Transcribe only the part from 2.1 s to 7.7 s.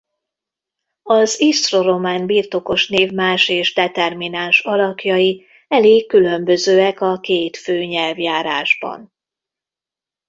birtokos névmás és determináns alakjai elég különbözőek a két